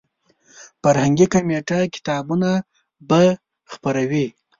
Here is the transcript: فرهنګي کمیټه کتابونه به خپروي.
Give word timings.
فرهنګي 0.81 1.27
کمیټه 1.33 1.79
کتابونه 1.93 2.49
به 3.09 3.21
خپروي. 3.71 4.25